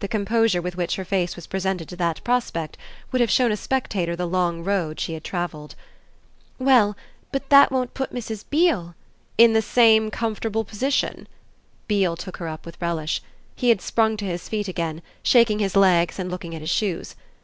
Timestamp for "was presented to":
1.36-1.94